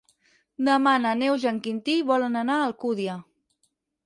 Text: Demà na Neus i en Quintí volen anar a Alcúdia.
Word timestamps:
Demà 0.69 0.93
na 1.03 1.11
Neus 1.19 1.45
i 1.45 1.49
en 1.51 1.59
Quintí 1.67 1.95
volen 2.09 2.41
anar 2.41 2.57
a 2.63 2.65
Alcúdia. 2.71 3.21